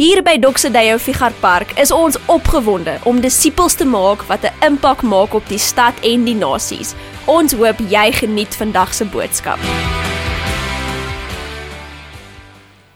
[0.00, 5.02] Hier by Doxedeyo Figar Park is ons opgewonde om disippels te maak wat 'n impak
[5.02, 6.94] maak op die stad en die nasies.
[7.26, 9.58] Ons hoop jy geniet vandag se boodskap.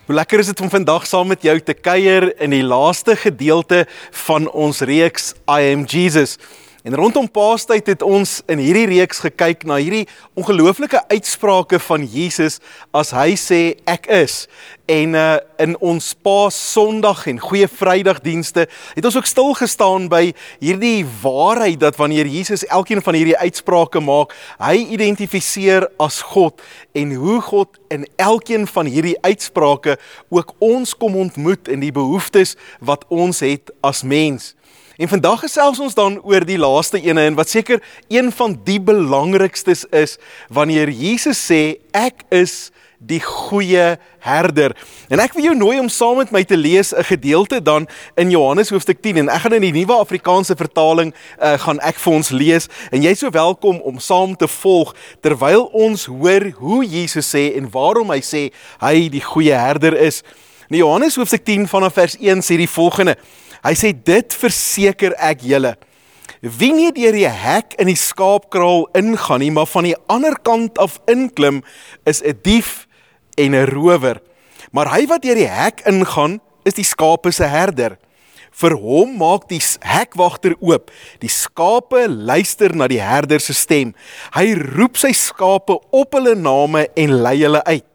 [0.07, 3.87] Hoe lekker is dit om vandag saam met jou te kuier in die laaste gedeelte
[4.11, 6.39] van ons reeks I am Jesus.
[6.85, 10.05] En rondom Paastyd het ons in hierdie reeks gekyk na hierdie
[10.37, 12.59] ongelooflike uitsprake van Jesus
[12.93, 14.35] as hy sê ek is.
[14.85, 20.11] En uh, in ons Paas Sondag en Goeie Vrydag dienste het ons ook stil gestaan
[20.13, 26.61] by hierdie waarheid dat wanneer Jesus elkeen van hierdie uitsprake maak, hy identifiseer as God
[26.93, 29.97] en hoe God in elkeen van hierdie uitsprake
[30.29, 34.53] ook ons kom ontmoet in die behoeftes wat ons het as mens.
[34.97, 38.79] En vandag gesels ons dan oor die laaste ene en wat seker een van die
[38.79, 40.19] belangrikstes is
[40.55, 42.71] wanneer Jesus sê ek is
[43.03, 44.73] die goeie herder.
[45.11, 48.31] En ek wil jou nooi om saam met my te lees 'n gedeelte dan in
[48.31, 52.13] Johannes hoofstuk 10 en ek gaan in die nuwe Afrikaanse vertaling uh, gaan ek vir
[52.13, 57.35] ons lees en jy's so welkom om saam te volg terwyl ons hoor hoe Jesus
[57.35, 60.23] sê en waarom hy sê hy die goeie herder is.
[60.71, 63.19] In Johannes hoofstuk 10 vanaf vers 1 sê die volgende:
[63.65, 65.73] Hy sê dit verseker ek julle.
[66.45, 70.77] Wie nie deur die hek in die skaapkraal ingaan nie, maar van die ander kant
[70.79, 71.63] af inklim,
[72.05, 72.87] is 'n dief
[73.41, 74.21] en 'n rower.
[74.73, 77.97] Maar hy wat deur die hek ingaan, is die skape se herder.
[78.53, 80.91] Vir hom maak die hekwagter oop.
[81.21, 83.95] Die skape luister na die herder se stem.
[84.35, 87.91] Hy roep sy skape op hulle name en lei hulle uit.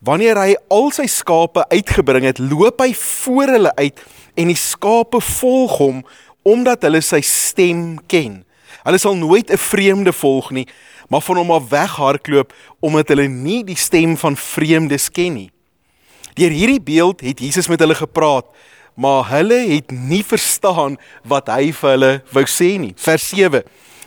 [0.00, 4.04] Wanneer hy al sy skape uitgebring het, loop hy voor hulle uit
[4.38, 6.02] en die skape volg hom
[6.48, 8.40] omdat hulle sy stem ken.
[8.86, 10.66] Hulle sal nooit 'n vreemde volg nie,
[11.08, 15.50] maar van hom af weghardloop omdat hulle nie die stem van vreemdes ken nie.
[16.34, 18.46] Deur hierdie beeld het Jesus met hulle gepraat,
[18.94, 22.94] maar hulle het nie verstaan wat hy vir hulle wou sê nie.
[22.96, 23.62] Vers 7.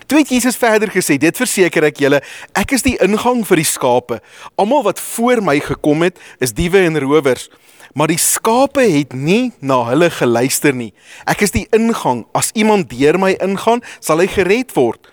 [0.07, 2.21] Toe het Jesus verder gesê: "Dit verseker ek julle,
[2.53, 4.21] ek is die ingang vir die skape.
[4.55, 7.49] Almal wat voor my gekom het, is diewe en rowers."
[7.93, 10.93] Maar die skape het nie na hulle geluister nie.
[11.27, 12.25] Ek is die ingang.
[12.33, 15.09] As iemand deur my ingaan, sal hy gered word.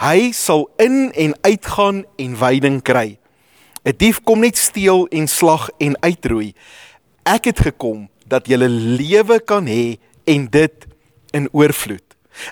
[0.00, 3.18] Hy sal in en uitgaan en veiding kry.
[3.84, 6.54] 'n Dief kom net steel en slag en uitroei.
[7.24, 10.86] Ek het gekom dat jy lewe kan hê en dit
[11.32, 12.04] in oorvloed.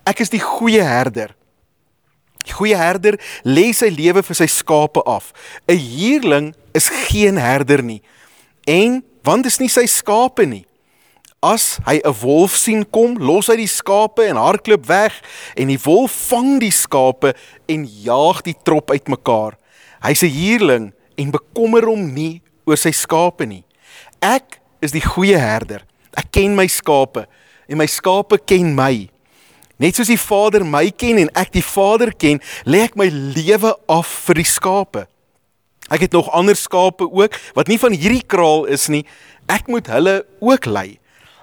[0.05, 1.35] Ek is die goeie herder.
[2.45, 5.33] Die goeie herder lê sy lewe vir sy skape af.
[5.69, 8.03] 'n Huurling is geen herder nie.
[8.67, 10.65] En want dis nie sy skape nie.
[11.43, 15.13] As hy 'n wolf sien kom, los hy die skape en hardloop weg
[15.57, 17.35] en die wolf vang die skape
[17.67, 19.59] en jaag die trop uitmekaar.
[20.03, 23.65] Hy's 'n huurling en bekommer hom nie oor sy skape nie.
[24.21, 25.83] Ek is die goeie herder.
[26.17, 27.27] Ek ken my skape
[27.69, 29.09] en my skape ken my.
[29.83, 33.75] Net soos die Vader my ken en ek die Vader ken, lê ek my lewe
[33.89, 35.07] af vir die skape.
[35.91, 39.05] Ek het nog ander skape ook wat nie van hierdie kraal is nie.
[39.47, 40.99] Ek moet hulle ook lei.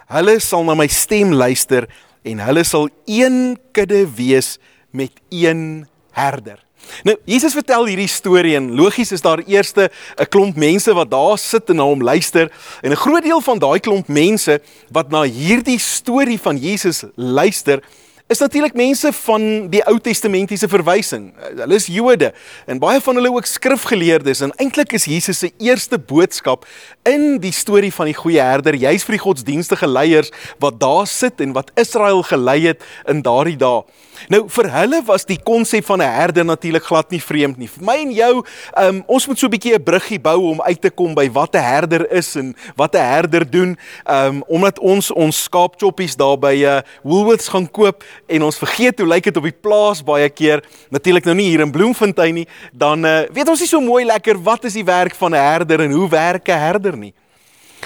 [0.09, 1.87] Hulle sal na my stem luister
[2.23, 4.57] en hulle sal een kudde wees
[4.91, 6.59] met een herder.
[7.03, 11.37] Nou, Jesus vertel hierdie storie en logies is daar eerste 'n klomp mense wat daar
[11.37, 12.51] sit en na hom luister
[12.81, 14.61] en 'n groot deel van daai klomp mense
[14.91, 17.83] wat na hierdie storie van Jesus luister,
[18.29, 21.31] is natuurlik mense van die Ou Testamentiese verwysing.
[21.57, 22.29] Hulle is Jode
[22.69, 26.67] en baie van hulle ook skrifgeleerdes en eintlik is Jesus se eerste boodskap
[27.09, 30.29] in die storie van die goeie herder, juis vir die godsdienstige leiers
[30.61, 33.81] wat daar sit en wat Israel gelei het in daardie dae.
[34.29, 37.67] Nou vir hulle was die konsep van 'n herder natuurlik glad nie vreemd nie.
[37.67, 38.43] Vir my en jou,
[38.77, 41.55] um, ons moet so 'n bietjie 'n bruggie bou om uit te kom by wat
[41.55, 43.77] 'n herder is en wat 'n herder doen.
[44.05, 48.99] Um omdat ons ons skaapchoppies daar by uh, eh, Woolworths gaan koop en ons vergeet
[48.99, 52.47] hoe lyk dit op die plaas baie keer, natuurlik nou nie hier in Bloemfontein nie,
[52.73, 55.81] dan uh, weet ons nie so mooi lekker wat is die werk van 'n herder
[55.81, 57.13] en hoe werk 'n herder nie.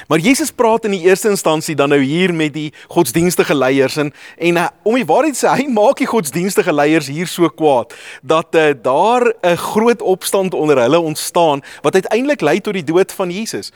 [0.08, 4.14] Maar Jesus praat in die eerste instansie dan nou hier met die godsdienstige leiers en
[4.38, 8.56] en uh, om die waarheid sê hy maak die godsdienstige leiers hier so kwaad dat
[8.56, 13.30] uh, daar 'n groot opstand onder hulle ontstaan wat uiteindelik lei tot die dood van
[13.30, 13.72] Jesus.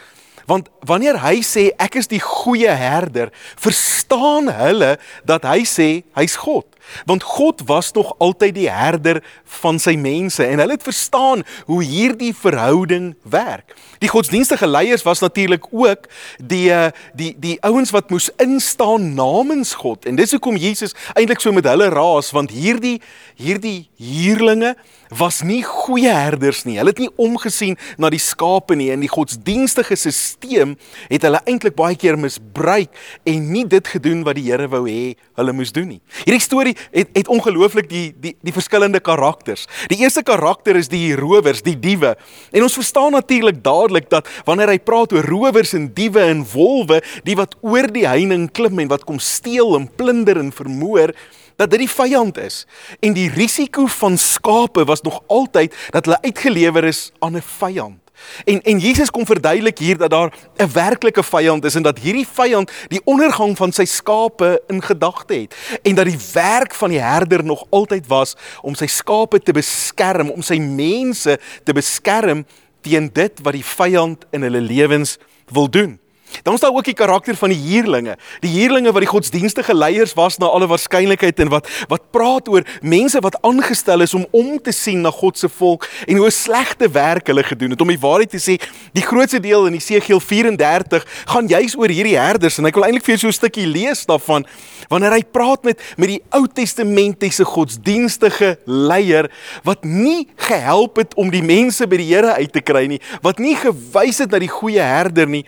[0.47, 4.95] Want wanneer hy sê ek is die goeie herder, verstaan hulle
[5.27, 6.67] dat hy sê hy's God.
[7.05, 9.23] Want God was nog altyd die herder
[9.59, 13.75] van sy mense en hulle het verstaan hoe hierdie verhouding werk.
[13.99, 16.07] Die godsdienstige leiers was natuurlik ook
[16.37, 20.05] die eh, die die ouens wat moes instaan namens God.
[20.05, 23.01] En dis hoekom Jesus eintlik so met hulle raas want hierdie
[23.35, 24.75] hierdie huurlinge
[25.09, 26.77] was nie goeie herders nie.
[26.77, 30.75] Hulle het nie omgesien na die skape nie en die godsdienstige stelsel
[31.07, 32.93] het hulle eintlik baie keer misbruik
[33.27, 36.01] en nie dit gedoen wat die Here wou hê hulle moes doen nie.
[36.23, 39.67] Hierdie storie het het ongelooflik die die die verskillende karakters.
[39.87, 42.15] Die eerste karakter is die rowers, die diewe.
[42.51, 47.01] En ons verstaan natuurlik dadelik dat wanneer hy praat oor rowers en diewe en wolwe,
[47.23, 51.13] die wat oor die heining klim en wat kom steel en plunder en vermoor,
[51.57, 52.65] dat dit die vyand is.
[53.01, 58.06] En die risiko van skape was nog altyd dat hulle uitgelewer is aan 'n vyand.
[58.45, 62.27] En en Jesus kom verduidelik hier dat daar 'n werklike vyand is en dat hierdie
[62.33, 67.01] vyand die ondergang van sy skape in gedagte het en dat die werk van die
[67.01, 72.45] herder nog altyd was om sy skape te beskerm, om sy mense te beskerm
[72.81, 75.17] teen dit wat die vyand in hulle lewens
[75.51, 75.99] wil doen.
[76.43, 78.17] Dan is daar ook die karakter van die huurlinge.
[78.39, 82.65] Die huurlinge wat die godsdienstige leiers was na alle waarskynlikheid en wat wat praat oor
[82.81, 86.89] mense wat aangestel is om om te sien na God se volk en hoe slegte
[86.91, 87.81] werk hulle gedoen het.
[87.81, 88.57] Om die waarheid te sê,
[88.93, 93.05] die grootste deel in Jesegiel 34 gaan juis oor hierdie herders en ek wil eintlik
[93.05, 94.45] vir jou so 'n stukkie lees daarvan
[94.89, 99.31] wanneer hy praat met met die Ou Testamentiese godsdienstige leier
[99.63, 103.41] wat nie gehelp het om die mense by die Here uit te kry nie, wat
[103.43, 105.43] nie gewys het na die goeie herder nie.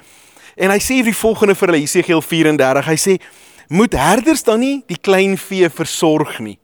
[0.60, 2.88] En hy sê die volgende vir hulle Jesegiel 34.
[2.92, 3.14] Hy sê
[3.72, 6.58] moet herders dan nie die klein vee versorg nie.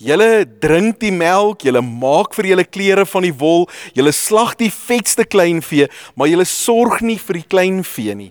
[0.00, 3.66] Julle drink die melk, julle maak vir julle klere van die wol,
[3.98, 8.30] julle slag die vetste klein vee, maar julle sorg nie vir die klein vee nie.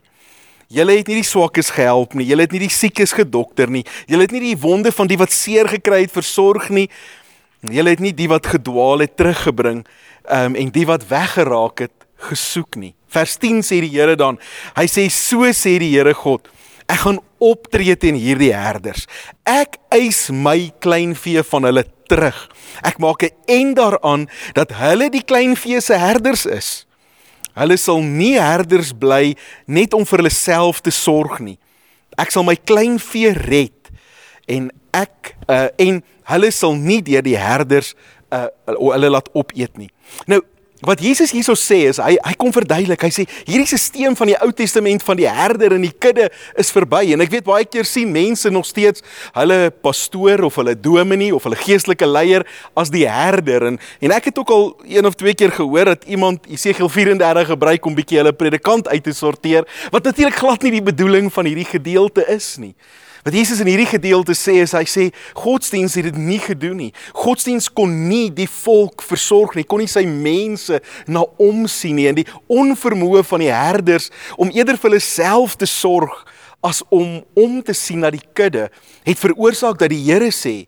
[0.74, 4.26] Julle het nie die swakkes gehelp nie, julle het nie die siekes gedokter nie, julle
[4.26, 6.88] het nie die wonde van die wat seer gekry het versorg nie.
[7.68, 9.84] Julle het nie die wat gedwaal het teruggebring
[10.26, 12.97] um, en die wat weggeraak het gesoek nie.
[13.14, 14.40] Vers 10 sê die Here dan,
[14.76, 16.48] hy sê so sê die Here God,
[16.88, 19.06] ek gaan optree teen hierdie herders.
[19.48, 22.38] Ek eis my kleinvee van hulle terug.
[22.84, 26.86] Ek maak 'n end daaraan dat hulle die kleinvee se herders is.
[27.56, 31.58] Hulle sal nie herders bly net om vir hulle self te sorg nie.
[32.18, 33.92] Ek sal my kleinvee red
[34.48, 37.96] en ek uh, en hulle sal nie deur die herders
[38.32, 39.90] uh, hulle laat opeet nie.
[40.28, 40.42] Nou
[40.86, 43.02] Wat Jesus hierso sê is hy hy kom verduidelik.
[43.02, 46.28] Hy sê hierdie stelsel van die Ou Testament van die herder en die kudde
[46.60, 49.02] is verby en ek weet baie keer sien mense nog steeds
[49.34, 52.46] hulle pastoor of hulle dominee of hulle geestelike leier
[52.78, 56.06] as die herder en en ek het ook al een of twee keer gehoor dat
[56.06, 60.78] iemand Jesegiel 34 gebruik om bietjie hulle predikant uit te sorteer wat natuurlik glad nie
[60.78, 62.76] die bedoeling van hierdie gedeelte is nie.
[63.26, 66.92] Wat Jesus in hierdie gedeelte sê is hy sê godsdiens het dit nie gedoen nie.
[67.18, 72.20] Godsdiens kon nie die volk versorg nie, kon nie sy mense na omsien nie en
[72.22, 76.24] die onvermoë van die herders om eerder vir hulle self te sorg
[76.66, 78.68] as om om te sien na die kudde
[79.06, 80.66] het veroorsaak dat die Here sê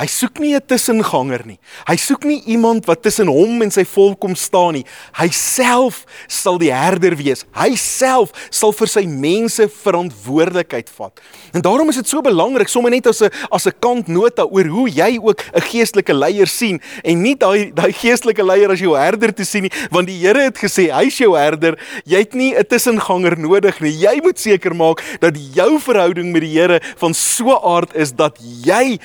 [0.00, 1.58] Hy soek nie 'n tussenganger nie.
[1.84, 4.84] Hy soek nie iemand wat tussen hom en sy volk kom staan nie.
[5.12, 7.44] Hy self sal die herder wees.
[7.52, 11.20] Hy self sal vir sy mense verantwoordelikheid vat.
[11.52, 14.88] En daarom is dit so belangrik sommer net as 'n as 'n kantnota oor hoe
[14.88, 19.34] jy ook 'n geestelike leier sien en nie daai daai geestelike leier as jou herder
[19.34, 21.76] te sien nie, want die Here het gesê hy's jou herder.
[22.06, 23.92] Jy het nie 'n tussenganger nodig nie.
[23.92, 28.38] Jy moet seker maak dat jou verhouding met die Here van so aard is dat
[28.40, 28.98] jy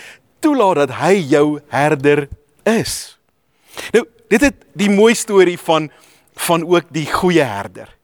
[0.46, 2.28] toelaat dat hy jou herder
[2.70, 3.18] is.
[3.96, 5.90] Nou, dit het die mooi storie van
[6.36, 7.95] van ook die goeie herder.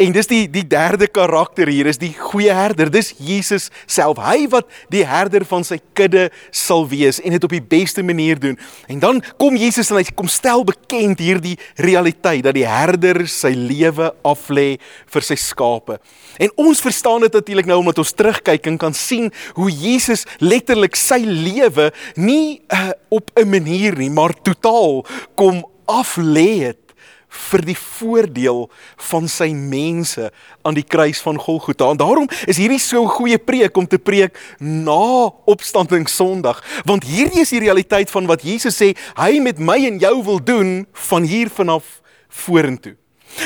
[0.00, 2.90] En dis die die derde karakter hier is die goeie herder.
[2.92, 4.20] Dis Jesus self.
[4.22, 8.40] Hy wat die herder van sy kudde sal wees en dit op die beste manier
[8.40, 8.58] doen.
[8.88, 13.52] En dan kom Jesus en hy kom stel bekend hierdie realiteit dat die herder sy
[13.56, 14.68] lewe aflê
[15.10, 15.98] vir sy skape.
[16.40, 20.96] En ons verstaan dit natuurlik nou omdat ons terugkyk en kan sien hoe Jesus letterlik
[20.98, 26.89] sy lewe nie uh, op 'n manier nie, maar totaal kom aflê het
[27.30, 28.64] vir die voordeel
[29.10, 30.30] van sy mense
[30.66, 31.90] aan die kruis van Golgotha.
[31.90, 37.04] En daarom is hierdie so 'n goeie preek om te preek na opstanding Sondag, want
[37.04, 40.86] hierdie is die realiteit van wat Jesus sê hy met my en jou wil doen
[40.92, 42.96] van hier vanaf vorentoe.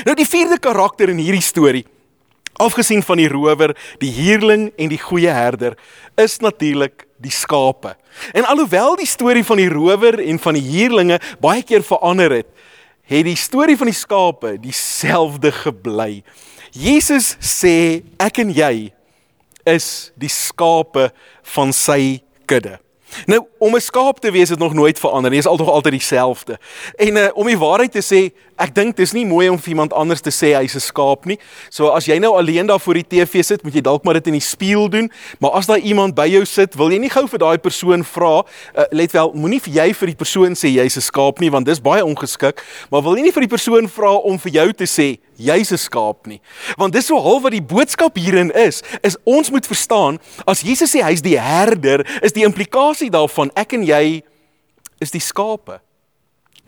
[0.05, 1.85] Nou die vierde karakter in hierdie storie,
[2.55, 5.77] afgesien van die rower, die huurling en die goeie herder,
[6.17, 7.97] is natuurlik die skape.
[8.33, 12.47] En alhoewel die storie van die rower en van die huurlinge baie keer verander het,
[13.11, 16.23] het die storie van die skape dieselfde gebly.
[16.75, 18.75] Jesus sê ek en jy
[19.69, 19.89] is
[20.21, 21.11] die skape
[21.55, 22.21] van sy
[22.51, 22.79] kudde.
[23.27, 25.41] Nou, om 'n skaap te wees het nog nooit verander nie.
[25.41, 26.59] Dit is altyd altyd dieselfde.
[26.97, 29.93] En uh, om die waarheid te sê, ek dink dis nie mooi om vir iemand
[29.93, 31.39] anders te sê hy's 'n skaap nie.
[31.71, 34.27] So as jy nou alleen daar voor die TV sit, moet jy dalk maar dit
[34.27, 35.11] in die spieël doen.
[35.39, 38.45] Maar as daar iemand by jou sit, wil jy nie gou vir daai persoon vra,
[38.77, 41.67] uh, let wel, moenie vir jy vir die persoon sê jy's 'n skaap nie, want
[41.67, 44.85] dis baie ongeskik, maar wil jy nie vir die persoon vra om vir jou te
[44.85, 46.41] sê jy's 'n skaap nie.
[46.77, 50.95] Want dis so half wat die boodskap hierin is, is ons moet verstaan as Jesus
[50.95, 54.23] sê hy's die herder, is die implikasie daarvan ek en jy
[55.01, 55.81] is die skape.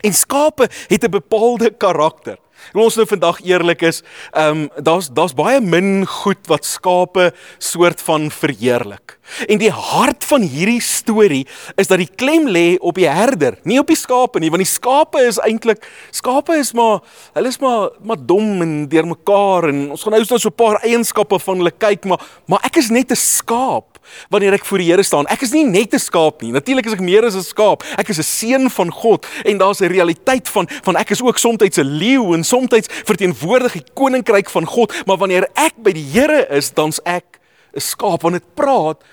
[0.03, 2.37] En skape het 'n bepaalde karakter.
[2.73, 7.31] En ons nou vandag eerlik is, ehm um, daar's daar's baie min goed wat skape
[7.57, 9.17] soort van verheerlik.
[9.47, 11.45] En die hart van hierdie storie
[11.75, 14.71] is dat die klem lê op die herder, nie op die skape nie, want die
[14.71, 15.83] skape is eintlik
[16.15, 17.01] skape is maar
[17.33, 21.39] hulle is maar maar dom en deurmekaar en ons gaan nou so 'n paar eienskappe
[21.39, 23.97] van hulle kyk, maar maar ek is net 'n skaap
[24.29, 25.27] wanneer ek voor die Here staan.
[25.27, 26.51] Ek is nie net 'n skaap nie.
[26.51, 27.83] Natuurlik is ek meer as 'n skaap.
[27.97, 31.37] Ek is 'n seun van God en daar's 'n realiteit van van ek is ook
[31.37, 36.05] soms 'n leeu en soms verteenwoordig die koninkryk van God, maar wanneer ek by die
[36.11, 37.39] Here is, dan's ek
[37.75, 39.03] 'n skaap want dit praat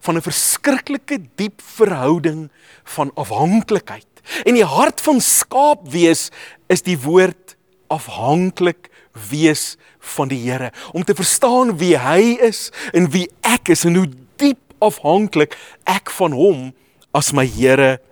[0.00, 2.50] van 'n verskriklike diep verhouding
[2.84, 4.06] van afhanklikheid.
[4.44, 6.30] En die hart van skaap wees
[6.68, 7.56] is die woord
[7.88, 8.90] afhanklik
[9.30, 13.94] wees van die Here om te verstaan wie hy is en wie ek is en
[13.94, 16.72] hoe diep afhanklik ek van hom
[17.12, 18.11] as my Here is.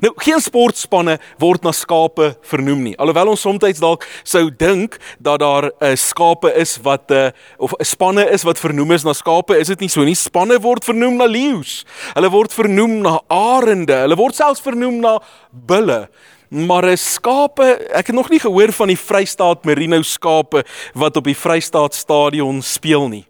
[0.00, 2.94] Nou geen sportspanne word na skape vernoem nie.
[2.98, 7.30] Alhoewel ons soms dalk sou dink dat daar 'n uh, skape is wat 'n uh,
[7.58, 10.14] of 'n spanne is wat vernoem is na skape, is dit nie so nie.
[10.14, 11.84] Spanne word vernoem na leeu's.
[12.14, 13.94] Hulle word vernoem na arende.
[13.94, 15.18] Hulle word selfs vernoem na
[15.50, 16.08] bulle.
[16.52, 20.64] Maar 'n skape, ek het nog nie gehoor van die Vrystaat Merino skape
[20.94, 23.26] wat op die Vrystaat Stadion speel nie.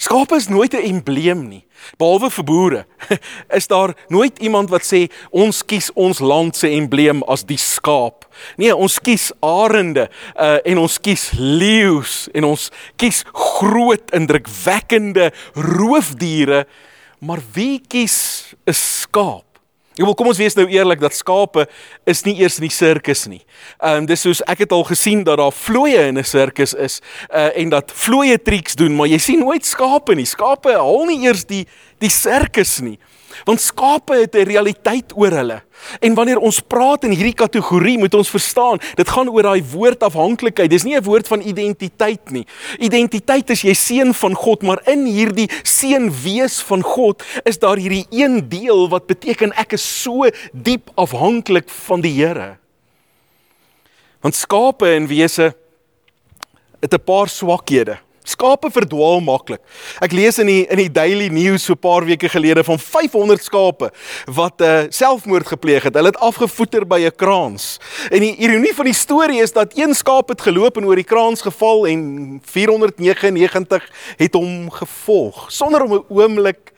[0.00, 1.64] Skape is nooit 'n embleem nie.
[1.98, 2.86] Behalwe vir boere
[3.58, 8.24] is daar nooit iemand wat sê ons kies ons land se embleem as die skaap.
[8.56, 10.08] Nee, ons kies arende
[10.40, 16.64] uh, en ons kies leeu's en ons kies groot indrukwekkende roofdiere,
[17.20, 19.49] maar wie kies 'n skaap?
[20.00, 21.66] Ek wil kom ons wees nou eerlik dat skape
[22.08, 23.42] is nie eers in die sirkus nie.
[23.84, 27.00] Ehm um, dis soos ek het al gesien dat daar vlooie in 'n sirkus is
[27.28, 30.24] uh en dat vlooie triks doen, maar jy sien nooit skape nie.
[30.24, 31.66] Skape haal nie eers die
[32.00, 32.98] die sirkus nie.
[33.44, 35.62] Want skape het 'n realiteit oor hulle.
[36.00, 40.02] En wanneer ons praat in hierdie kategorie, moet ons verstaan, dit gaan oor daai woord
[40.02, 40.70] afhanklikheid.
[40.70, 42.46] Dis nie 'n woord van identiteit nie.
[42.78, 47.76] Identiteit is jy seun van God, maar in hierdie seun wees van God is daar
[47.76, 52.58] hierdie een deel wat beteken ek is so diep afhanklik van die Here.
[54.20, 55.54] Want skape en wese
[56.80, 57.98] het 'n paar swakhede.
[58.24, 59.62] Skape verdwaal maklik.
[60.04, 63.42] Ek lees in die in die Daily News so 'n paar weke gelede van 500
[63.42, 63.90] skape
[64.26, 65.94] wat 'n uh, eh, selfmoord gepleeg het.
[65.94, 67.80] Hulle het afgevoeter by 'n kraans.
[68.10, 71.04] En die ironie van die storie is dat een skaap het geloop en oor die
[71.04, 76.72] kraans geval en 499 het hom gevolg sonder om 'n oomblik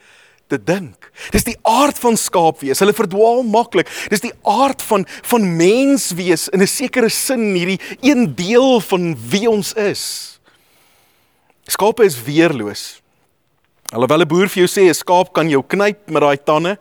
[0.47, 1.11] te dink.
[1.31, 2.79] Dis die aard van skaap wees.
[2.79, 3.89] Hulle verdwaal maklik.
[4.09, 9.17] Dis die aard van van mens wees in 'n sekere sin hierdie een deel van
[9.29, 10.32] wie ons is.
[11.69, 13.01] Skape is weerloos.
[13.93, 16.79] Alhoewel 'n boer vir jou sê 'n skaap kan jou knyp met daai tande,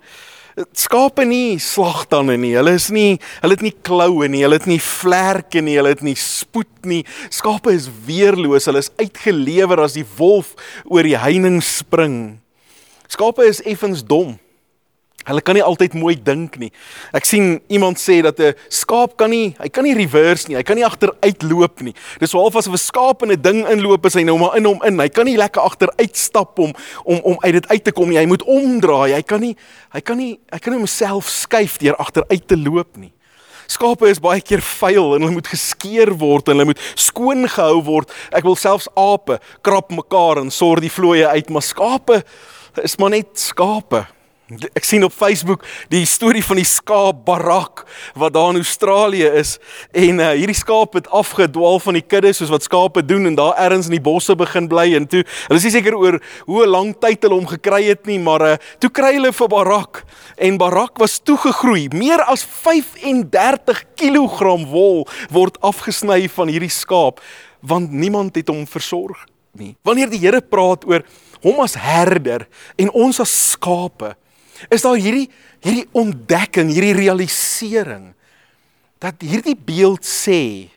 [0.74, 2.56] skape nie slagtande nie.
[2.56, 6.04] Hulle is nie, hulle het nie kloue nie, hulle het nie vlerke nie, hulle het
[6.04, 7.06] nie spoed nie.
[7.30, 8.66] Skape is weerloos.
[8.66, 12.40] Hulle is uitgelewer as die wolf oor die heining spring.
[13.08, 14.40] Skape is effens dom.
[15.28, 16.72] Hulle kan nie altyd mooi dink nie.
[17.14, 20.64] Ek sien iemand sê dat 'n skaap kan nie, hy kan nie reverse nie, hy
[20.64, 21.94] kan nie agteruitloop nie.
[22.20, 24.82] Dis half asof 'n skaap in 'n ding inloop as hy nou maar in hom
[24.84, 25.00] in.
[25.00, 26.74] Hy kan nie lekker agteruitstap om
[27.06, 28.18] om om uit dit uit te kom nie.
[28.18, 29.14] Hy moet omdraai.
[29.14, 29.56] Hy kan nie
[29.94, 33.14] hy kan nie hy kan homself skuif deur agteruit te loop nie.
[33.68, 37.82] Skape is baie keer vuil en hulle moet geskeer word en hulle moet skoon gehou
[37.82, 38.12] word.
[38.36, 42.24] Ek wil selfs ape krap mekaar en sorg die vlooie uit, maar skape
[42.84, 44.08] is maar net skape.
[44.52, 47.86] Ek sien op Facebook die storie van die skaap Barak
[48.20, 49.54] wat daar in Australië is
[49.96, 53.56] en uh, hierdie skaap het afgedwaal van die kudde soos wat skape doen en daar
[53.56, 57.00] ergens in die bosse begin bly en toe hulle is nie seker oor hoe lank
[57.00, 58.54] tyd hulle hom gekry het nie maar uh,
[58.84, 60.04] toe kry hulle vir Barak
[60.36, 61.88] en Barak was toegegroei.
[61.96, 67.24] Meer as 35 kg wol word afgesny van hierdie skaap
[67.62, 69.24] want niemand het hom versorg
[69.56, 69.76] nie.
[69.88, 71.06] Wanneer die Here praat oor
[71.42, 72.48] hom as herder
[72.80, 74.16] en ons as skape
[74.70, 75.30] is daar hierdie
[75.62, 78.14] hierdie ontdekking, hierdie realisering
[79.02, 80.70] dat hierdie beeld sê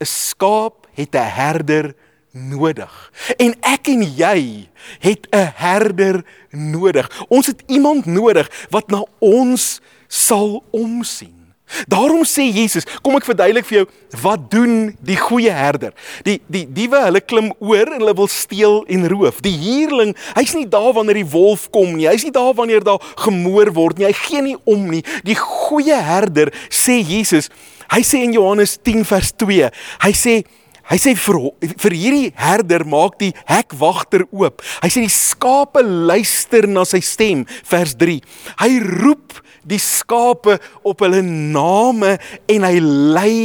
[0.00, 1.94] 'n skaap het 'n herder
[2.32, 2.92] nodig.
[3.36, 4.68] En ek en jy
[5.00, 7.08] het 'n herder nodig.
[7.28, 11.35] Ons het iemand nodig wat na ons sal omsien.
[11.90, 13.86] Daarom sê Jesus, kom ek verduidelik vir jou
[14.22, 15.94] wat doen die goeie herder.
[16.26, 19.42] Die die diewe, hulle klim oor en hulle wil steel en roof.
[19.44, 22.08] Die huurling, hy's nie daar wanneer die wolf kom nie.
[22.08, 24.08] Hy's nie daar wanneer daar gemoor word nie.
[24.08, 25.02] Hy gee nie om nie.
[25.26, 27.50] Die goeie herder sê Jesus,
[27.90, 29.72] hy sê in Johannes 10 vers 2,
[30.06, 30.40] hy sê
[30.86, 31.38] Hy sê vir
[31.82, 34.62] vir hierdie herder maak die hekwagter oop.
[34.84, 38.20] Hy sê die skape luister na sy stem vers 3.
[38.62, 38.70] Hy
[39.02, 42.12] roep die skape op hulle name
[42.54, 43.38] en hy lei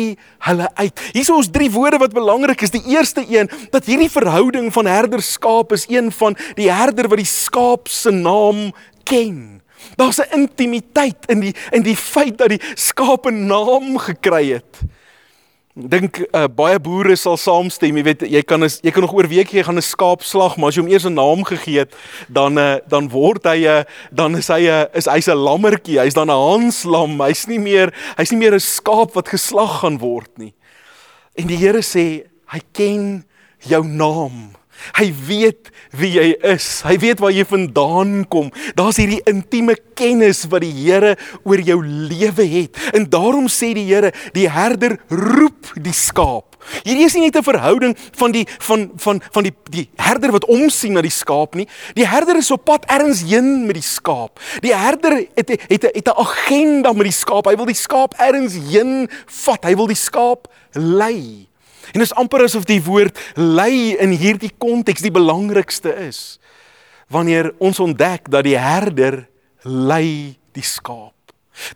[0.45, 1.03] hulle uit.
[1.15, 2.75] Hier is ons drie woorde wat belangrik is.
[2.77, 7.29] Die eerste een dat hierdie verhouding van herder-skaap is een van die herder wat die
[7.29, 8.69] skaap se naam
[9.09, 9.63] ken.
[9.97, 15.00] Daar's 'n intimiteit in die in die feit dat die skaap 'n naam gekry het
[15.75, 19.27] dink uh, baie boere sal saamstem, jy weet jy kan is, jy kan nog oor
[19.31, 21.95] week jy gaan 'n skaap slag, maar as jy hom eers 'n naam gegee het,
[22.27, 25.37] dan uh, dan word hy 'n uh, dan is hy 'n uh, is hy's 'n
[25.37, 29.79] lammertjie, hy's dan 'n hanslam, hy's nie meer hy's nie meer 'n skaap wat geslag
[29.79, 30.53] gaan word nie.
[31.35, 33.23] En die Here sê hy ken
[33.63, 34.60] jou naam.
[34.97, 36.81] Hy weet wie jy is.
[36.87, 38.51] Hy weet waar jy vandaan kom.
[38.75, 42.77] Daar's hierdie intieme kennis wat die Here oor jou lewe het.
[42.95, 46.51] En daarom sê die Here, die herder roep die skaap.
[46.85, 50.45] Hierdie is nie net 'n verhouding van die van van van die die herder wat
[50.45, 51.67] omsien na die skaap nie.
[51.93, 54.39] Die herder is op pad ergens heen met die skaap.
[54.61, 57.45] Die herder het het het 'n agenda met die skaap.
[57.45, 59.63] Hy wil die skaap ergens heen vat.
[59.63, 61.50] Hy wil die skaap lei.
[61.91, 66.39] En is amper asof die woord lei in hierdie konteks die belangrikste is.
[67.11, 69.25] Wanneer ons ontdek dat die herder
[69.67, 71.15] lei die skaap.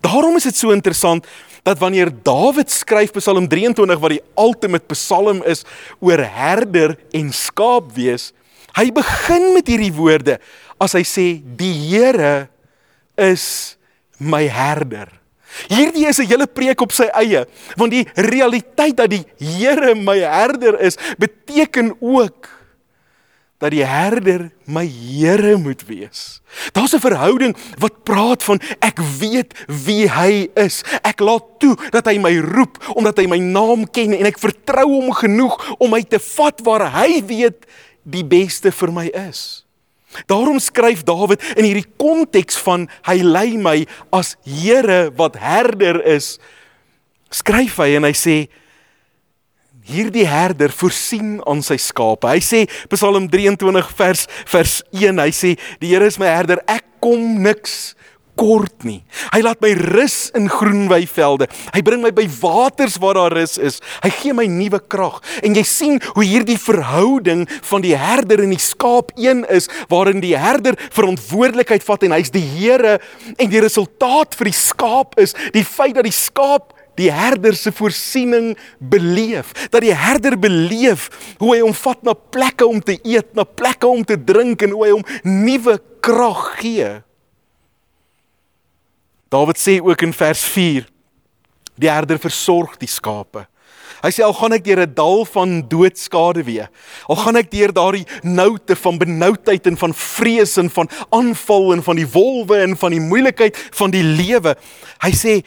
[0.01, 1.27] Daarom is dit so interessant
[1.65, 5.65] dat wanneer Dawid skryf Psalm 23 wat die ultimate psalm is
[5.99, 8.31] oor herder en skaap wees,
[8.77, 10.37] hy begin met hierdie woorde
[10.81, 12.47] as hy sê die Here
[13.17, 13.75] is
[14.19, 15.09] my herder.
[15.67, 17.45] Hierdie is 'n hele preek op sy eie,
[17.75, 22.49] want die realiteit dat die Here my herder is, beteken ook
[23.57, 26.41] dat die herder my Here moet wees.
[26.71, 30.83] Daar's 'n verhouding wat praat van ek weet wie hy is.
[31.01, 35.01] Ek laat toe dat hy my roep omdat hy my naam ken en ek vertrou
[35.01, 37.65] hom genoeg om my te vat waar hy weet
[38.03, 39.64] die beste vir my is.
[40.29, 43.77] Daarom skryf Dawid in hierdie konteks van hy lei my
[44.15, 46.35] as Here wat herder is.
[47.33, 48.37] Skryf hy en hy sê
[49.85, 52.29] hierdie herder voorsien aan sy skape.
[52.29, 56.87] Hy sê Psalm 23 vers vers 1, hy sê die Here is my herder, ek
[57.03, 57.93] kom niks
[58.39, 59.01] kort nie.
[59.33, 61.47] Hy laat my rus in groen weivelde.
[61.73, 63.79] Hy bring my by waters waar daar rus is.
[64.03, 65.21] Hy gee my nuwe krag.
[65.45, 70.21] En jy sien hoe hierdie verhouding van die herder en die skaap een is waarin
[70.23, 72.99] die herder verantwoordelikheid vat en hy's die Here
[73.41, 77.73] en die resultaat vir die skaap is die feit dat die skaap die herder se
[77.75, 81.09] voorsiening beleef dat die herder beleef
[81.41, 84.75] hoe hy hom vat na plekke om te eet na plekke om te drink en
[84.75, 86.93] hoe hy hom nuwe krag gee
[89.35, 90.87] Dawid sê ook in vers 4:
[91.75, 93.43] Die herder versorg die skape.
[93.99, 96.69] Hy sê al gaan ek deur 'n dal van doodskade weer.
[97.09, 101.83] Al gaan ek deur daardie noute van benoudheid en van vrees en van aanval en
[101.83, 104.55] van die wolwe en van die moeilikheid van die lewe.
[105.03, 105.43] Hy sê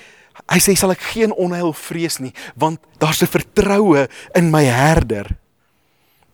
[0.48, 5.27] hy sê sal ek geen onheil vrees nie want daar's 'n vertroue in my herder.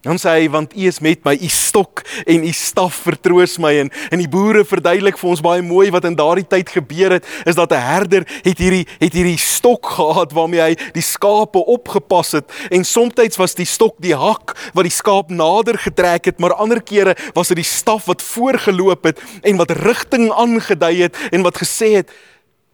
[0.05, 3.73] Dan sê hy want u is met my, u stok en u staf vertroos my
[3.81, 7.25] en en die boere verduidelik vir ons baie mooi wat in daardie tyd gebeur het
[7.49, 12.33] is dat 'n herder het hierdie het hierdie stok gehad waarmee hy die skape opgepas
[12.33, 12.53] het.
[12.71, 16.83] En soms was die stok die hak wat die skaap nader getrek het maar ander
[16.83, 21.57] kere was dit die staf wat voorgeloop het en wat rigting aangedui het en wat
[21.57, 22.11] gesê het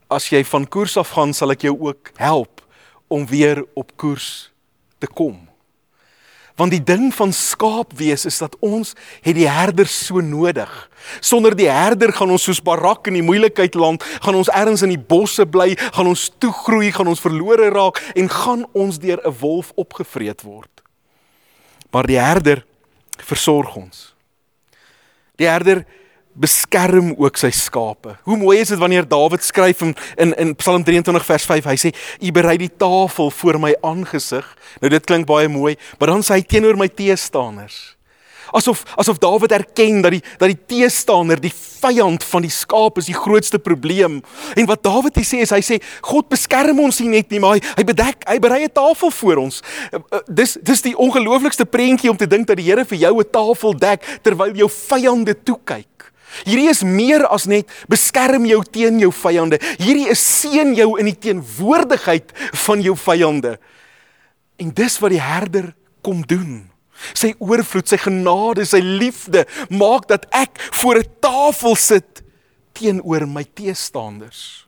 [0.09, 2.61] as jy van koers af gaan sal ek jou ook help
[3.09, 4.51] om weer op koers
[4.99, 5.50] te kom
[6.61, 8.93] Want die ding van skaap wees is dat ons
[9.25, 10.69] het die herder so nodig.
[11.25, 14.93] Sonder die herder gaan ons soos Barak in die moeilikheid land, gaan ons ergens in
[14.93, 19.37] die bosse bly, gaan ons toegroei, gaan ons verlore raak en gaan ons deur 'n
[19.41, 20.85] wolf opgevreet word.
[21.91, 22.65] Maar die herder
[23.17, 24.15] versorg ons.
[25.37, 25.87] Die herder
[26.33, 28.17] beskerm ook sy skape.
[28.23, 31.65] Hoe mooi is dit wanneer Dawid skryf in in, in Psalm 23 vers 5.
[31.65, 34.47] Hy sê: "U berei die tafel voor my aangesig."
[34.81, 38.01] Nou dit klink baie mooi, maar dan sê hy teenoor my teestanders.
[38.53, 43.09] asof asof Dawid erken dat die dat die teestander, die vyand van die skaap is
[43.11, 44.21] die grootste probleem.
[44.55, 47.59] En wat Dawid hier sê is hy sê God beskerm ons nie net nie, maar
[47.59, 49.63] hy, hy bedek, hy berei 'n tafel vir ons.
[49.93, 53.15] Uh, uh, dis dis die ongelooflikste prentjie om te dink dat die Here vir jou
[53.21, 56.00] 'n tafel dek terwyl jou vyande toe kyk.
[56.45, 59.59] Hierdie is meer as net beskerm jou teen jou vyande.
[59.79, 62.33] Hierdie is seën jou in die teenwoordigheid
[62.67, 63.57] van jou vyande.
[64.61, 65.73] En dis wat die herder
[66.05, 66.71] kom doen.
[67.17, 72.23] Sy oorvloed, sy genade, sy liefde maak dat ek voor 'n tafel sit
[72.73, 74.67] teenoor my teestanders.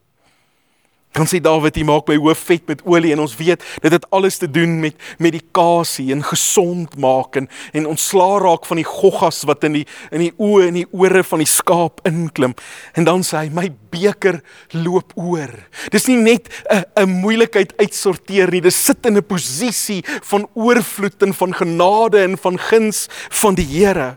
[1.13, 4.07] Dan sê Dawid, "Hy maak my hoof vet met olie" en ons weet dit het
[4.11, 9.43] alles te doen met medikasie en gesond maak en en ontslaa raak van die goggas
[9.43, 12.55] wat in die in die oë en die ore van die skaap inklim.
[12.95, 15.53] En dan sê hy, "My beker loop oor."
[15.91, 21.23] Dis nie net 'n 'n moeilikheid uitsorteer nie, dis sit in 'n posisie van oorvloed
[21.23, 24.17] en van genade en van guns van die Here.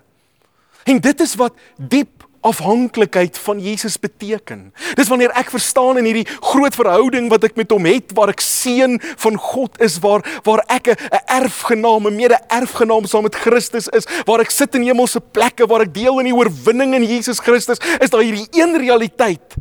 [0.85, 2.14] En dit is wat diep
[2.45, 4.69] afhanklikheid van Jesus beteken.
[4.99, 8.43] Dis wanneer ek verstaan in hierdie groot verhouding wat ek met hom het waar ek
[8.43, 10.97] seun van God is waar waar ek 'n
[11.41, 15.93] erfgenaam, 'n mede-erfgenaam saam met Christus is, waar ek sit in hemelse plekke waar ek
[15.93, 19.55] deel in die oorwinning in Jesus Christus, is daar hierdie een realiteit.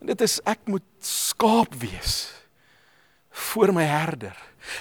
[0.00, 2.43] En dit is ek moet skaap wees
[3.34, 4.34] voor my herder.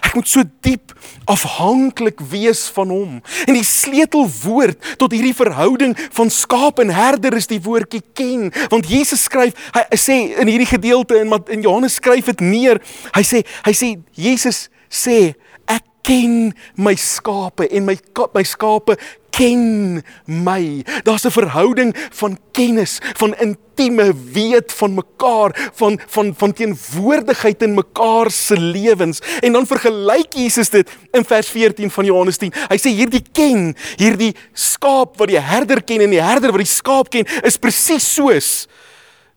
[0.03, 0.93] Ek moet so diep
[1.29, 3.17] afhanklik wees van hom.
[3.45, 8.47] En die sleutelwoord tot hierdie verhouding van skaap en herder is die woordjie ken.
[8.71, 12.79] Want Jesus skryf, hy sê in hierdie gedeelte in in Johannes skryf dit neer.
[13.15, 15.33] Hy sê hy sê Jesus sê
[15.67, 17.97] ek ken my skape en my
[18.35, 18.97] my skape
[19.33, 20.83] ken my.
[21.03, 27.73] Daar's 'n verhouding van kennis, van intieme weet van mekaar, van van van teenwoordigheid in
[27.73, 29.19] mekaar se lewens.
[29.39, 32.53] En dan vergelyk Jesus dit in vers 14 van Johannes 10.
[32.67, 36.75] Hy sê hierdie ken, hierdie skaap wat die herder ken en die herder wat die
[36.75, 38.67] skaap ken, is presies soos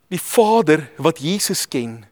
[0.08, 2.06] die Vader wat Jesus ken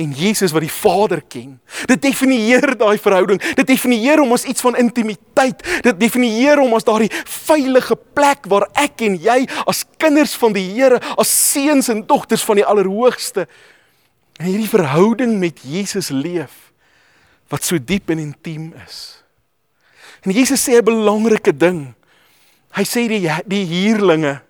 [0.00, 1.58] en Jesus wat die Vader ken.
[1.90, 3.40] Dit definieer daai verhouding.
[3.58, 5.60] Dit definieer hom as iets van intimiteit.
[5.84, 10.66] Dit definieer hom as daardie veilige plek waar ek en jy as kinders van die
[10.70, 13.46] Here, as seuns en dogters van die Allerhoogste
[14.40, 16.70] in hierdie verhouding met Jesus leef
[17.50, 19.20] wat so diep en intiem is.
[20.24, 21.94] En Jesus sê 'n belangrike ding.
[22.72, 24.40] Hy sê die die huurlinge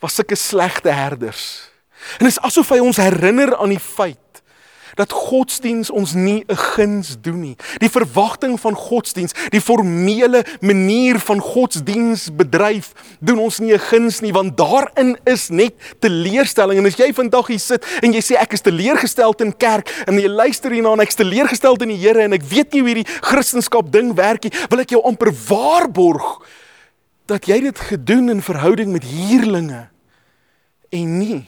[0.00, 1.70] was sulke slegte herders.
[2.18, 4.31] En dit is asof hy ons herinner aan die feit
[4.94, 7.56] dat godsdiens ons nie 'n guns doen nie.
[7.78, 14.20] Die verwagting van godsdiens, die formele manier van godsdiens bedryf, doen ons nie 'n guns
[14.20, 16.78] nie want daarin is net teleurstelling.
[16.78, 20.18] En as jy vandag hier sit en jy sê ek is teleurgesteld in kerk en
[20.18, 22.88] jy luister hierna en ek is teleurgesteld in die Here en ek weet nie hoe
[22.88, 26.42] hierdie Christendom ding werk nie, wil ek jou amper waarborg
[27.26, 29.88] dat jy dit gedoen in verhouding met huurlinge
[30.92, 31.46] en nie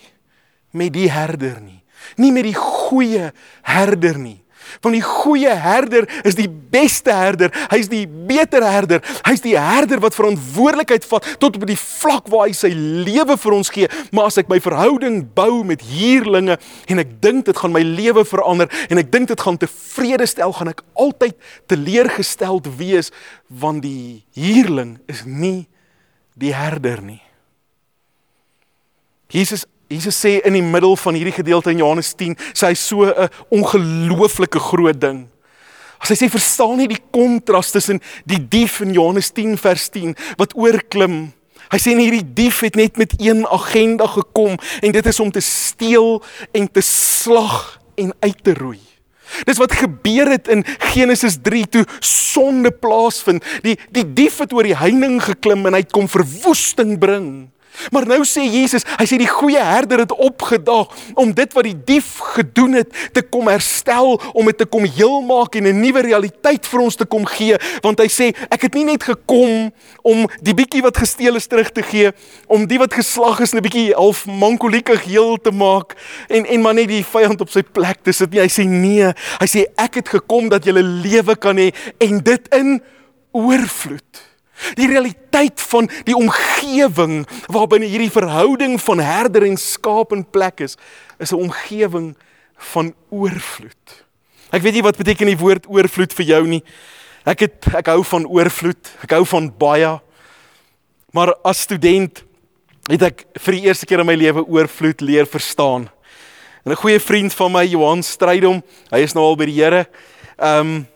[0.70, 1.83] met die herder nie
[2.16, 4.44] nie met die goeie herder nie.
[4.80, 7.52] Want die goeie herder is die beste herder.
[7.70, 9.02] Hy's die beter herder.
[9.26, 13.56] Hy's die herder wat verantwoordelikheid vat tot op die vlak waar hy sy lewe vir
[13.56, 13.90] ons gee.
[14.14, 16.58] Maar as ek my verhouding bou met huurlinge
[16.90, 20.54] en ek dink dit gaan my lewe verander en ek dink dit gaan tevrede stel,
[20.56, 21.36] gaan ek altyd
[21.70, 23.12] teleurgesteld wees
[23.48, 25.66] want die huurling is nie
[26.40, 27.22] die herder nie.
[29.34, 29.64] Jesus
[29.94, 33.30] Jesus sê in die middel van hierdie gedeelte in Johannes 10, sê hy so 'n
[33.50, 35.28] ongelooflike groot ding.
[35.98, 40.16] As hy sê verstaan nie die kontras tussen die dief in Johannes 10 vers 10
[40.36, 41.32] wat oorklim.
[41.72, 45.30] Hy sê nie hierdie dief het net met een agenda gekom en dit is om
[45.32, 48.80] te steel en te slag en uit te roei.
[49.48, 53.44] Dis wat gebeur het in Genesis 3 toe sonde plaasvind.
[53.64, 57.48] Die die dief het oor die heining geklim en hy het kom verwoesting bring.
[57.90, 61.76] Maar nou sê Jesus, hy sê die goeie herder het opgedaag om dit wat die
[61.86, 66.66] dief gedoen het te kom herstel, om dit te kom heelmaak en 'n nuwe realiteit
[66.66, 70.54] vir ons te kom gee, want hy sê ek het nie net gekom om die
[70.54, 72.12] bietjie wat gesteel is terug te gee,
[72.46, 75.94] om die wat geslag is 'n bietjie half mankoliekig heel te maak
[76.28, 78.40] en en maar net die vyand op sy plek te sit nie.
[78.40, 82.54] Hy sê nee, hy sê ek het gekom dat jy lewe kan hê en dit
[82.54, 82.82] in
[83.32, 84.33] oorvloed.
[84.78, 90.76] Die realiteit van die omgewing waarbinne hierdie verhouding van herder en skaap in plek is,
[91.18, 92.16] is 'n omgewing
[92.72, 94.04] van oorvloed.
[94.50, 96.62] Ek weet nie wat beteken die woord oorvloed vir jou nie.
[97.26, 98.90] Ek het ek hou van oorvloed.
[99.02, 100.00] Ek hou van baie.
[101.12, 102.22] Maar as student
[102.90, 105.88] het ek vir die eerste keer in my lewe oorvloed leer verstaan.
[106.64, 109.86] En 'n goeie vriend van my, Johan Strydom, hy is nou al by die Here.
[110.38, 110.86] Ehm um,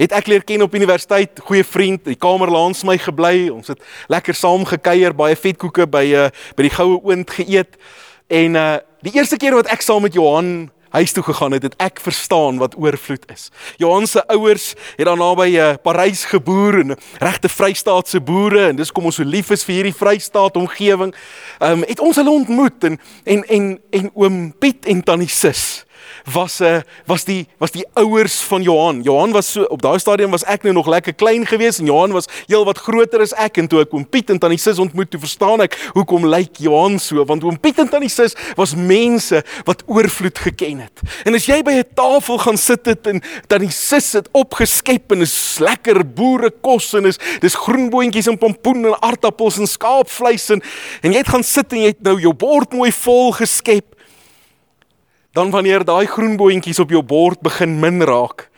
[0.00, 3.50] het ek leer ken op universiteit, goeie vriend, die kamer langs my gebly.
[3.52, 3.80] Ons het
[4.12, 7.76] lekker saam gekuier, baie vetkoeke by uh, by die goue oond geëet.
[8.32, 11.76] En uh die eerste keer wat ek saam met Johan huis toe gegaan het, het
[11.80, 13.46] ek verstaan wat oorvloed is.
[13.80, 18.92] Johan se ouers het daar naby uh, Parys geboer en regte Vrystaatse boere en dis
[18.92, 21.14] kom ons so lief is vir hierdie Vrystaat omgewing.
[21.60, 25.86] Ehm um, het ons hulle ontmoet en en en en oom Piet en tannie Sis
[26.24, 29.02] was 'n eh, was die was die ouers van Johan.
[29.02, 32.12] Johan was so op daai stadium was ek nou nog lekker klein geweest en Johan
[32.12, 35.10] was heel wat groter as ek en toe ek oom Piet en tannie Sis ontmoet,
[35.10, 39.44] toe verstaan ek hoekom lyk Johan so want oom Piet en tannie Sis was mense
[39.64, 41.00] wat oorvloed geken het.
[41.24, 45.20] En as jy by 'n tafel gaan sit het en tannie Sis het opgeskep en
[45.20, 50.62] is lekker boere kos en is dis groenboontjies en pompoen en aardappels en skaapvleis en
[51.02, 53.96] en jy het gaan sit en jy het nou jou bord mooi vol geskep
[55.32, 58.48] dan wanneer daai groen boontjies op jou bord begin min raak,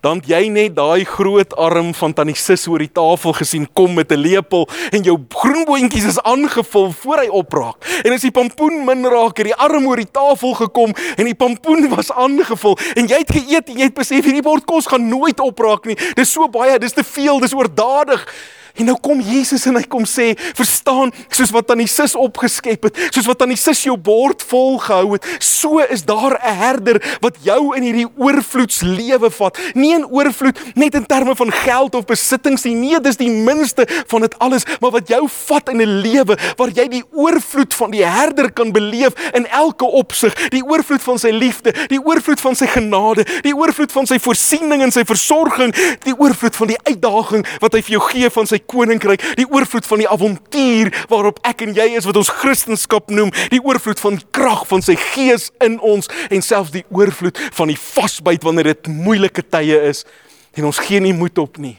[0.00, 4.12] dan jy net daai groot arm van tannie Sis oor die tafel gesien kom met
[4.12, 7.84] 'n lepel en jou groen boontjies is aangevul voor hy opraak.
[8.04, 11.34] En as die pampoen min raak, het die arm oor die tafel gekom en die
[11.34, 15.08] pampoen was aangevul en jy het geëet en jy het besef hierdie bord kos gaan
[15.08, 15.96] nooit opraak nie.
[16.14, 18.26] Dis so baie, dis te veel, dis oordadig.
[18.80, 23.00] En nou kom Jesus en hy kom sê, verstaan, soos wat tannie Sis opgeskep het,
[23.12, 27.36] soos wat tannie Sis jou bord vol gehou het, so is daar 'n herder wat
[27.44, 29.58] jou in hierdie oorvloedslewe vat.
[29.74, 33.86] Nie in oorvloed net in terme van geld of besittings nie, nee, dis die minste
[34.06, 37.90] van dit alles, maar wat jou vat in 'n lewe waar jy die oorvloed van
[37.90, 42.56] die herder kan beleef in elke opsig, die oorvloed van sy liefde, die oorvloed van
[42.56, 47.46] sy genade, die oorvloed van sy voorsiening en sy versorging, die oorvloed van die uitdaging
[47.60, 51.66] wat hy vir jou gee van sy koninkryk, die oorvloed van die avontuur waarop ek
[51.66, 55.78] en jy is wat ons Christendom noem, die oorvloed van krag van sy gees in
[55.80, 60.04] ons en selfs die oorvloed van die vasbyt wanneer dit moeilike tye is.
[60.54, 61.78] En ons gee nie moed op nie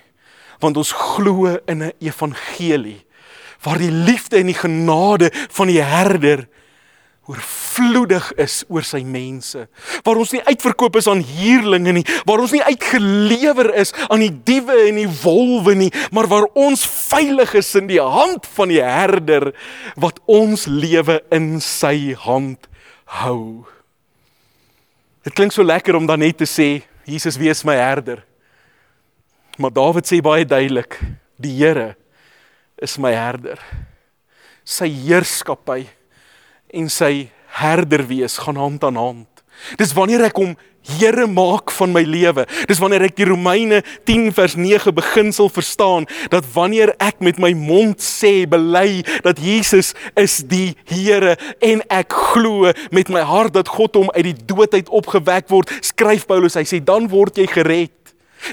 [0.62, 3.02] want ons glo in 'n evangelie
[3.62, 6.48] waar die liefde en die genade van die herder
[7.72, 9.68] oorvloedig is oor sy mense.
[10.04, 14.32] Waar ons nie uitverkoop is aan huurlinge nie, waar ons nie uitgelewer is aan die
[14.32, 18.82] diewe en die wolwe nie, maar waar ons veilig is in die hand van die
[18.84, 19.52] herder
[19.96, 22.68] wat ons lewe in sy hand
[23.22, 23.64] hou.
[25.24, 28.24] Dit klink so lekker om dan net te sê Jesus wees my herder.
[29.60, 30.98] Maar Dawid sê baie duidelik,
[31.42, 31.96] die Here
[32.82, 33.60] is my herder.
[34.66, 35.86] Sy heerskappy
[36.78, 39.28] en sy herder wees gaan hand aan hand.
[39.78, 42.48] Dis wanneer ek hom Here maak van my lewe.
[42.66, 47.52] Dis wanneer ek die Romeine 10 vers 9 beginsel verstaan dat wanneer ek met my
[47.54, 53.70] mond sê bely dat Jesus is die Here en ek glo met my hart dat
[53.70, 57.46] God hom uit die dood uit opgewek word, skryf Paulus, hy sê dan word jy
[57.52, 58.01] gered.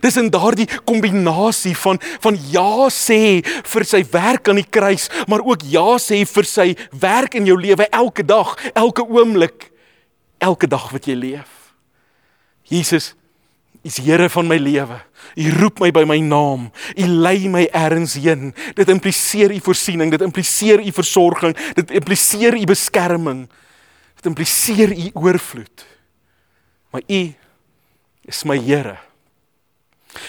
[0.05, 5.45] Dis in daardie kombinasie van van ja sê vir sy werk aan die kruis, maar
[5.45, 9.71] ook ja sê vir sy werk in jou lewe elke dag, elke oomblik,
[10.39, 11.73] elke dag wat jy leef.
[12.69, 13.15] Jesus
[13.83, 14.99] is Here van my lewe.
[15.39, 16.69] U roep my by my naam.
[16.97, 18.53] U lei my ergens heen.
[18.77, 23.47] Dit impliseer u voorsiening, dit impliseer u versorging, dit impliseer u beskerming.
[24.19, 25.87] Dit impliseer u oorvloed.
[26.91, 27.23] Maar u
[28.29, 28.99] is my Here.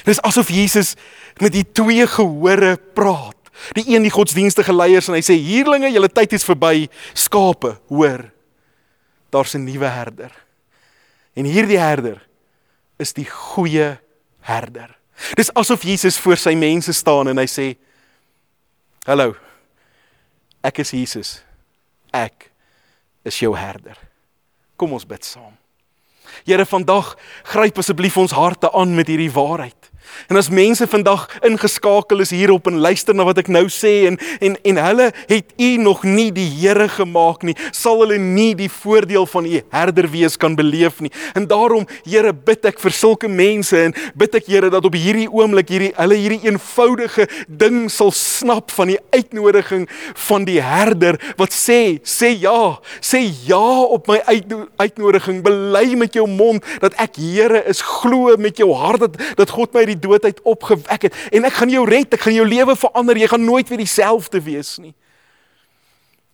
[0.05, 0.95] Dis asof Jesus
[1.39, 3.35] met die twee gehore praat.
[3.75, 6.87] Die een die godsdienstige leiers en hy sê hierlinge, julle tyd is verby.
[7.13, 8.29] Skape, hoor.
[9.29, 10.31] Daar's 'n nuwe herder.
[11.33, 12.27] En hierdie herder
[12.97, 13.99] is die goeie
[14.41, 14.97] herder.
[15.35, 17.77] Dis asof Jesus voor sy mense staan en hy sê:
[19.05, 19.35] "Hallo.
[20.63, 21.43] Ek is Jesus.
[22.11, 22.51] Ek
[23.23, 23.97] is jou herder.
[24.75, 25.68] Kom ons bid saam."
[26.45, 29.91] Here vandag gryp asseblief ons harte aan met hierdie waarheid.
[30.27, 34.19] En as mense vandag ingeskakel is hierop en luister na wat ek nou sê en
[34.41, 38.69] en en hulle het U nog nie die Here gemaak nie, sal hulle nie die
[38.69, 41.11] voordeel van U herder wees kan beleef nie.
[41.37, 45.27] En daarom, Here, bid ek vir sulke mense en bid ek Here dat op hierdie
[45.29, 49.87] oomblik hierdie hulle hierdie eenvoudige ding sal snap van die uitnodiging
[50.27, 54.19] van die herder wat sê, sê ja, sê ja op my
[54.79, 59.51] uitnodiging, bely met jou mond dat ek Here is, glo met jou hart dat dat
[59.53, 62.47] God my die dood uit opgewek het en ek gaan jou red, ek gaan jou
[62.47, 63.17] lewe verander.
[63.17, 64.93] Jy gaan nooit weer dieselfde wees nie.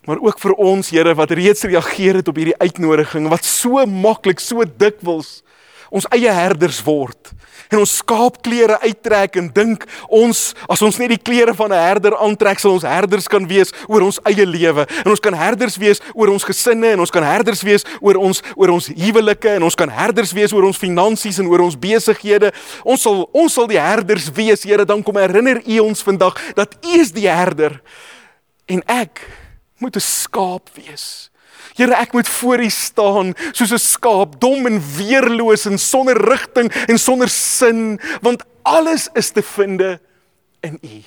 [0.06, 4.40] Maar ook vir ons Here wat reeds reageer het op hierdie uitnodiging wat so maklik,
[4.40, 5.40] so dikwels
[5.92, 7.36] ons eie herders word
[7.72, 12.16] en ons skaapklere uittrek en dink ons as ons net die klere van 'n herder
[12.18, 16.02] aantrek sal ons herders kan wees oor ons eie lewe en ons kan herders wees
[16.14, 19.76] oor ons gesinne en ons kan herders wees oor ons oor ons huwelike en ons
[19.76, 22.52] kan herders wees oor ons finansies en oor ons besighede.
[22.84, 26.76] Ons sal ons sal die herders wees Here dan kom herinner U ons vandag dat
[26.84, 27.82] U is die herder
[28.68, 29.22] en ek
[29.80, 31.30] moet 'n skaap wees
[31.76, 36.72] Here, ek moet voor U staan soos 'n skaap, dom en weerloos en sonder rigting
[36.72, 39.82] en sonder sin, want alles is te vind
[40.62, 41.04] in U.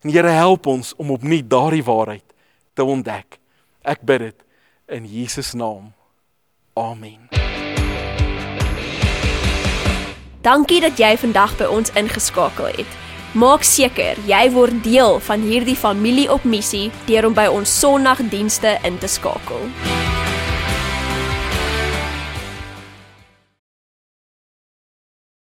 [0.00, 2.24] En Here, help ons om opnuut daardie waarheid
[2.74, 3.38] te ontdek.
[3.82, 4.44] Ek bid dit
[4.88, 5.92] in Jesus naam.
[6.74, 7.28] Amen.
[10.42, 13.01] Dankie dat jy vandag by ons ingeskakel het.
[13.32, 18.76] Maak seker jy word deel van hierdie familie op missie deur om by ons Sondagdienste
[18.84, 19.70] in te skakel.